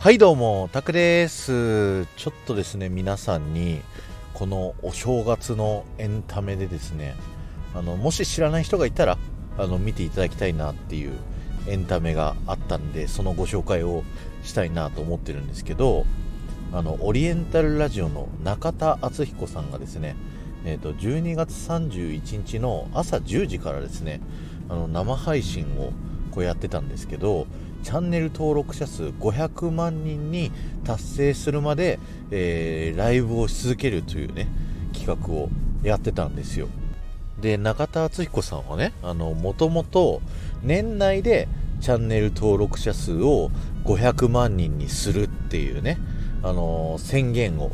[0.00, 2.06] はいどうも、タクです。
[2.14, 3.80] ちょっとですね、皆さんに、
[4.32, 7.16] このお正月のエンタメでですね、
[7.74, 9.18] あの、もし知らない人がいたら、
[9.58, 11.14] あの、見ていただきたいなっていう
[11.66, 14.04] エンタメがあったんで、そのご紹介を
[14.44, 16.06] したいなと思ってるんですけど、
[16.72, 20.14] あの、オリエンタルラジオの中田敦彦さんがですね、
[20.64, 24.20] えーと、12月31日の朝10時からですね、
[24.68, 25.92] あの、生配信を
[26.30, 27.48] こうやってたんですけど、
[27.82, 30.52] チャンネル登録者数500万人に
[30.84, 31.98] 達成するまで、
[32.30, 34.48] えー、ライブをし続けるというね、
[34.92, 35.48] 企画を
[35.82, 36.68] やってたんですよ。
[37.40, 40.20] で、中田敦彦さんはね、もともと
[40.62, 41.48] 年内で
[41.80, 43.50] チャンネル登録者数を
[43.84, 45.98] 500万人にするっていうね、
[46.42, 47.70] あの、宣言を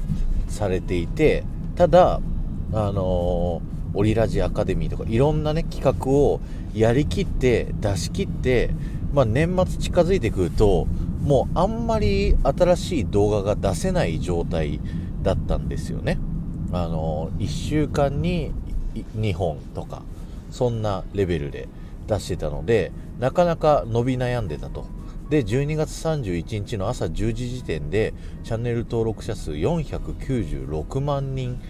[0.48, 1.45] されていて、
[1.77, 2.21] ただ、
[2.73, 3.62] あの、
[3.95, 6.41] オリラジアカデミーとかいろんなね、企画を
[6.75, 8.71] やりきって、出し切って、
[9.15, 10.87] まあ、年末近づいてくると
[11.23, 14.81] もうあんまり新しい動画が出せない状態
[15.23, 16.19] だったんですよね。
[16.73, 18.53] あの1週間に
[19.17, 20.03] 2本とか
[20.51, 21.69] そんなレベルで
[22.09, 22.91] 出してたので
[23.21, 24.84] なかなか伸び悩んでたと。
[25.31, 28.12] で12月31日の朝10時時点で
[28.43, 31.61] チャンネル登録者数496万人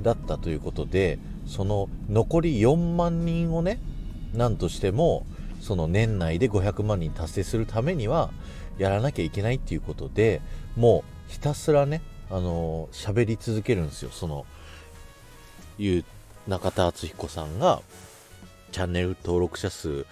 [0.00, 3.80] だったということでその残り4万人をね
[4.32, 5.26] なんとしても
[5.62, 8.30] その年内で500万人達成するためには
[8.78, 10.42] やらなきゃいけないっていうことで
[10.76, 14.10] もうひたすらねあの喋り続けるんですよ。
[14.10, 14.44] その
[15.78, 16.04] いう
[16.48, 17.80] 中田敦彦さんが
[18.72, 20.04] チャンネル登録者数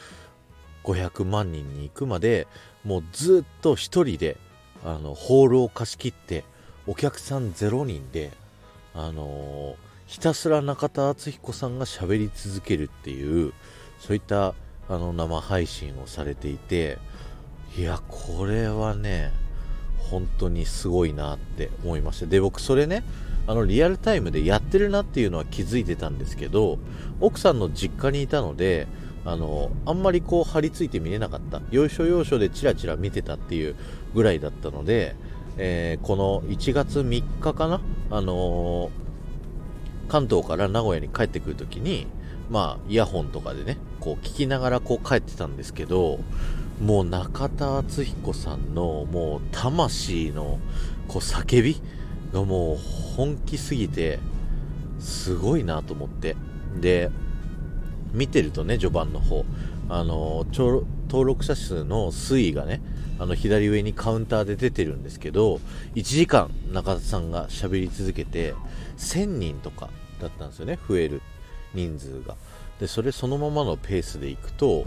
[0.84, 2.46] 500万人に行くまで
[2.84, 4.36] もうずっと1人で
[4.84, 6.44] あのホールを貸し切って
[6.86, 8.30] お客さん0人で
[8.94, 9.74] あの
[10.06, 13.52] ひたすら中田敦彦さんが喋り続けるっていう
[13.98, 14.54] そういった
[14.91, 16.98] あの生配信をされていて
[17.78, 19.30] いやこれはね
[20.10, 22.26] 本当にすごいなって思いました。
[22.26, 23.04] で僕それね
[23.47, 26.78] あのリアルタイムでやってるなっていうのは気づいてたんですけど
[27.20, 28.88] 奥さんの実家にいたので
[29.25, 31.62] あのあんまりこう張り付いて見れなかった。
[31.70, 33.76] 要所要所でチラチラ見てたっていう
[34.14, 35.14] ぐらいだったので、
[35.56, 42.09] えー、この1月3日かなあのー、関東から名古屋に帰ってくるときに
[42.50, 46.19] まあ、イヤホンとかでね、こう聞きながらこう帰ってたんですけど、
[46.81, 50.59] もう中田敦彦さんのもう魂の
[51.06, 51.81] こう叫び
[52.33, 52.77] がもう
[53.16, 54.19] 本気すぎて、
[54.99, 56.37] すごいなと思って。
[56.81, 57.11] で、
[58.12, 59.44] 見てるとね、序盤の方、
[59.88, 62.82] あの、登録者数の推移がね、
[63.19, 65.61] あの左上にカウンターで出てるんですけど、
[65.94, 68.55] 1時間中田さんが喋り続けて、
[68.97, 69.91] 1000人とか
[70.21, 71.21] だったんですよね、増える
[71.75, 72.36] 人数が。
[72.78, 74.86] でそれそのままのペースでいくと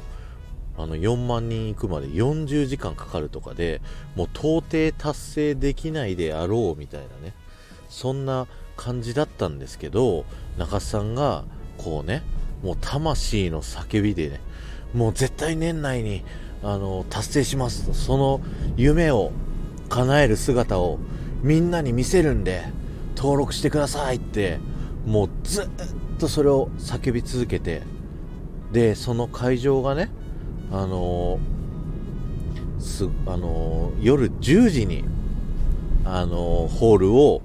[0.77, 3.81] あの4万人行くまで40時間かかるとかで
[4.15, 7.33] もう到底達成できないであろうみたいなね。
[7.89, 10.25] そんな感じだったんですけど
[10.57, 11.45] 中津さんが
[11.77, 12.23] こうね
[12.63, 14.39] もう魂の叫びでね
[14.95, 16.23] もう絶対年内に
[16.63, 18.41] あの達成しますとその
[18.77, 19.31] 夢を
[19.89, 20.97] 叶える姿を
[21.43, 22.63] みんなに見せるんで
[23.15, 24.59] 登録してくださいって
[25.05, 25.67] もうずっ
[26.19, 27.83] とそれを叫び続けて
[28.71, 30.09] でその会場がね
[30.71, 35.03] あのー、すあのー、夜10時に
[36.05, 37.41] あのー、ホールを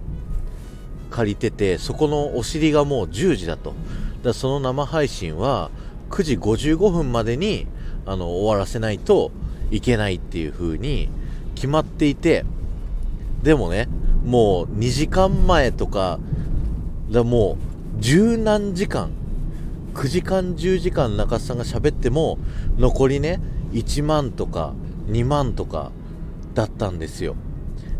[1.10, 3.75] 借りててそこのお尻がもう10時だと。
[4.22, 5.70] だその生配信は
[6.10, 7.66] 9時55分までに
[8.04, 9.30] あの終わらせないと
[9.70, 11.08] いけないっていう風に
[11.54, 12.44] 決まっていて
[13.42, 13.88] でもね
[14.25, 16.19] もう2時間前とか
[17.10, 17.56] だも
[17.96, 19.10] う十何時間
[19.94, 22.38] 9時間10時間中津さんが喋っても
[22.76, 23.41] 残りね
[23.72, 24.74] 1万とか
[25.08, 25.91] 2万とか
[26.54, 27.34] だったんですよ。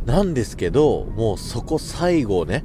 [0.05, 2.65] なんですけどもうそこ最後ね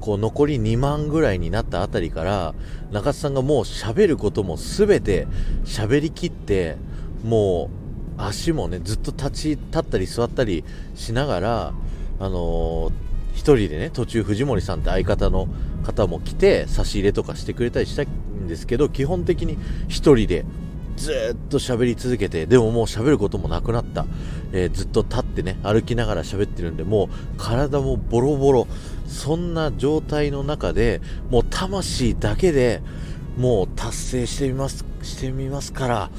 [0.00, 2.54] こう残り2万ぐらいになったあたりから
[2.92, 5.26] 中津さんがもう喋ることも全て
[5.64, 6.76] 喋りきって
[7.24, 7.70] も
[8.18, 11.72] う足もねずっと立ち立ったり座ったりしながら
[12.20, 13.06] あのー
[13.36, 15.46] 1人でね途中藤森さんって相方の
[15.86, 19.56] 方も来て差し入れとかしてくれたりしたんですけど基本的に
[19.88, 20.44] 1人で
[20.96, 24.06] ずっと喋り続けてでももう喋ることもなくなった、
[24.52, 28.66] えー、ずっと立ってね歩きながら喋ってるんでもう体もボロボロ。
[29.06, 31.00] そんな状態の中で
[31.30, 32.82] もう魂だけで
[33.38, 36.10] もう達成してみますしてみますから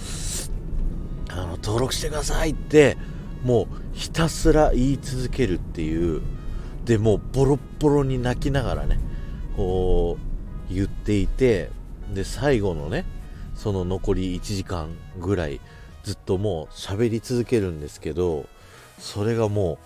[1.31, 2.95] あの登録してくださいって
[3.43, 6.21] もうひたすら言い続けるっていう。
[6.85, 8.97] でもうボロボロに泣きながらね
[9.57, 10.17] こ
[10.69, 11.71] う言っていて
[12.13, 13.05] で最後のね
[13.55, 15.59] その残り1時間ぐらい
[16.03, 18.45] ずっともう喋り続けるんですけど
[18.99, 19.77] それがもう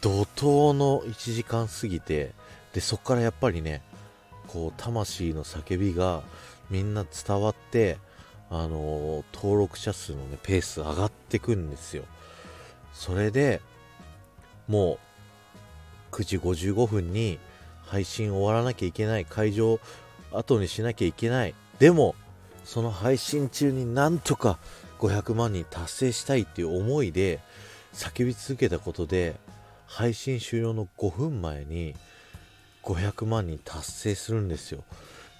[0.00, 2.32] 怒涛の1時間過ぎて
[2.72, 3.82] でそこからやっぱりね
[4.46, 6.22] こう魂の叫びが
[6.70, 7.98] みんな伝わって
[8.48, 12.04] あの登録者数のねペース上がってくんですよ。
[12.92, 13.60] それで
[14.68, 14.98] も
[16.12, 17.38] う9時55分に
[17.90, 19.80] 配信終わらなきゃいけない会場
[20.30, 21.54] 後にしなきゃいけない。
[21.80, 22.14] でも
[22.64, 24.58] その配信中になんとか
[25.00, 27.40] 500万人達成したいっていう思いで
[27.92, 29.34] 叫び続けたことで
[29.86, 31.96] 配信終了の5分前に
[32.84, 34.84] 500万人達成するんですよ。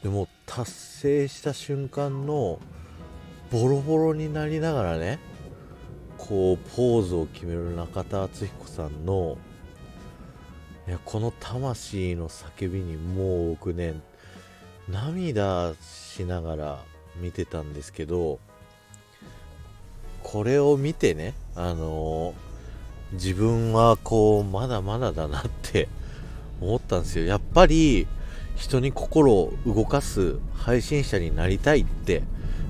[0.02, 2.58] でも達成した瞬間の
[3.52, 5.20] ボロボロになりながらね
[6.19, 9.38] こうポーズを決める中田敦彦さんの
[10.91, 13.95] いやこの魂の叫びにもう僕ね
[14.89, 16.85] 涙しながら
[17.21, 18.41] 見てたんですけど
[20.25, 22.51] これを見てねあのー
[23.13, 25.89] 自分はこうまだまだだなって
[26.61, 27.25] 思ったんですよ。
[27.25, 28.07] やっぱり
[28.57, 32.23] 人に心を動かす配信者になりたいって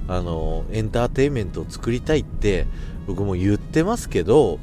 [0.08, 2.66] あのエンターテインメントを作りたいって
[3.06, 4.58] 僕も言ってますけど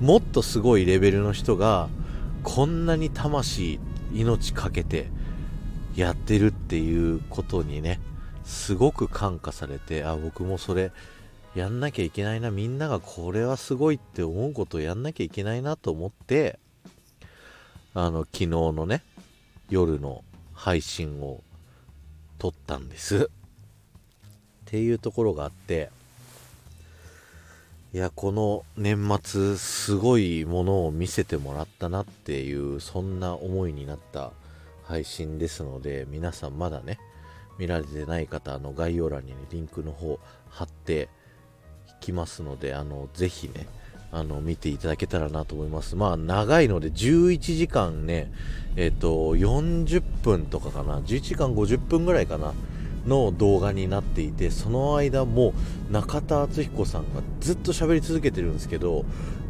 [0.00, 1.88] もっとすごいレベルの人が
[2.42, 3.80] こんなに魂
[4.12, 5.10] 命かけて
[5.96, 8.00] やってるっていうことにね
[8.44, 10.92] すごく感化されてあ僕もそれ
[11.54, 16.58] やんなきゃいけないなみんながこれはすごいって思うことをやんなきゃいけないなと思って
[17.94, 19.02] あの昨日のね
[19.70, 20.22] 夜の
[20.54, 21.42] 配信を
[22.38, 23.28] 撮ったんです。
[24.68, 25.90] っていうところがあって
[27.94, 34.32] いやこの年末すごいものを見せてもらったなっていうそんな思いになった
[34.84, 36.98] 配信ですので皆さんまだね
[37.58, 40.18] 見られてない方の概要欄に、ね、リンクの方
[40.48, 41.08] 貼って
[42.00, 43.66] きますので、あの、ぜひね、
[44.12, 45.96] あの、見ていただけたらなと思います。
[45.96, 48.32] まあ、長いので、11時間ね、
[48.76, 52.54] えっ、と、40分とかかな、11時間50分ぐらいかな、
[53.08, 55.54] の動画になっていて、その間も
[55.90, 59.04] 中田敦彦さんがずっと喋り続けてるんですけど、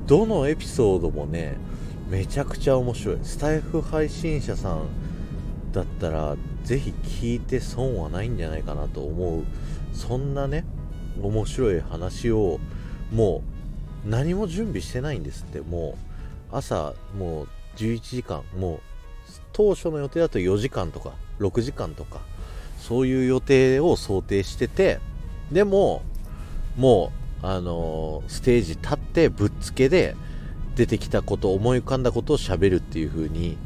[0.07, 1.57] どのエピソードもね、
[2.09, 3.19] めちゃくちゃ面白い。
[3.23, 4.87] スタイフ配信者さん
[5.73, 9.45] だったら、ぜひ聞いて損はないんじゃないかなと思う、
[9.93, 10.65] そんなね、
[11.23, 12.61] 面白い話を
[13.13, 13.43] も
[14.07, 15.97] う何も準備してないんですっても
[16.53, 18.81] う朝もう11時間もう
[19.53, 22.21] 当初の予定だと4時間とか6時間とか
[22.79, 25.01] そういう予定を想定してて
[25.53, 26.03] でも
[26.77, 30.17] もうあのー、ステージ立ってぶっつけで
[30.75, 33.57] 出てきたこと思い浮かんだことをしゃべるっていう風に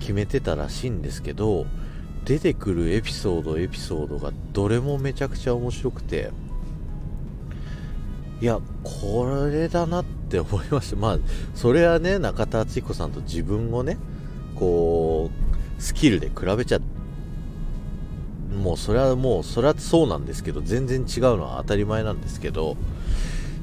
[0.00, 1.66] 決めてたらしいんですけど
[2.24, 6.30] 出てくるエピソードエピソードがどれもめちゃくちゃ面白くて
[8.40, 10.96] いや、これだなって思いました。
[10.96, 11.18] まあ、
[11.54, 13.98] それはね、中田敦彦さんと自分をね、
[14.54, 15.30] こ
[15.78, 16.78] う、スキルで比べちゃ、
[18.50, 22.76] もうそれはもう、それはそうなんですけど、全然違うのは当たり前なんですけど、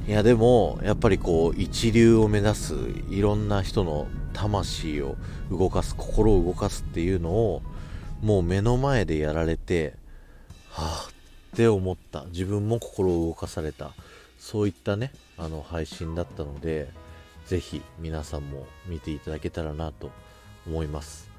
[0.08, 2.76] いやでも、やっぱりこう、一流を目指す、
[3.10, 5.18] いろんな人の魂を
[5.52, 7.62] 動かす、心を動かすっていうのを、
[8.22, 9.94] もう目の前でやられて、
[10.70, 11.14] はぁっ
[11.56, 12.26] て思った。
[12.32, 13.92] 自分も心を動かされた。
[14.40, 16.90] そういったね、あの配信だったので、
[17.46, 20.12] ぜひ皆さんも見ていただけたらなと
[20.66, 21.37] 思います。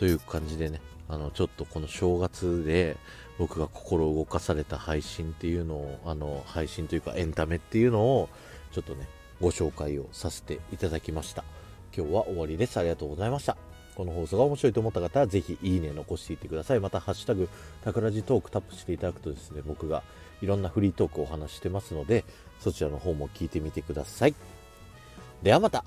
[0.00, 0.80] という感じでね、
[1.10, 2.96] あの、ちょっとこの正月で
[3.38, 8.30] 僕が心動かされた配信っていうのを、あの、配信というかエンタメっていうのを、
[8.72, 9.06] ちょっとね、
[9.42, 11.44] ご紹介をさせていただきました。
[11.94, 12.78] 今日は終わりです。
[12.78, 13.58] ありがとうございました。
[13.94, 16.80] この放送が面白いと思った方は、ぜひいいね残していってください。
[16.80, 17.50] また、ハッシュタグ、
[17.84, 20.02] タクラジトークタップしていただくとですね、僕が
[20.40, 22.24] いろんなフリートークをお話してますので、
[22.58, 24.34] そちらの方も聞いてみてください。
[25.42, 25.84] ではまた